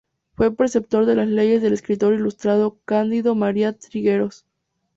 [0.35, 4.47] Fue preceptor de leyes del escritor ilustrado Cándido María Trigueros.